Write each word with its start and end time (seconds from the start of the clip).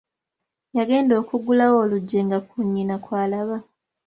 Yagenda 0.77 1.13
okugulawo 1.21 1.75
oluggi 1.83 2.19
nga 2.25 2.39
ku 2.47 2.57
nnyina 2.65 2.95
kw'alaba. 3.03 3.57